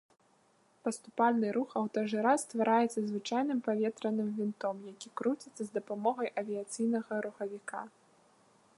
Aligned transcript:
Паступальны 0.85 1.47
рух 1.57 1.69
аўтажыра 1.81 2.31
ствараецца 2.43 2.99
звычайным 3.09 3.59
паветраным 3.69 4.33
вінтом, 4.39 4.75
які 4.93 5.09
круціцца 5.21 5.57
з 5.63 5.69
дапамогай 5.79 6.27
авіяцыйнага 6.43 7.13
рухавіка. 7.29 7.81